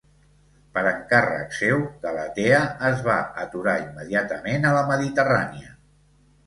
Per 0.77 0.81
encàrrec 0.91 1.53
seu, 1.57 1.83
"Galatea" 2.07 2.63
es 2.91 3.05
va 3.11 3.19
aturar 3.45 3.77
immediatament 3.87 4.69
a 4.73 4.77
la 4.79 4.85
Mediterrània. 4.95 5.81